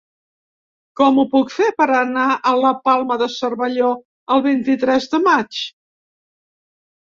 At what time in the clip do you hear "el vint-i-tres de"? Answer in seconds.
4.37-5.21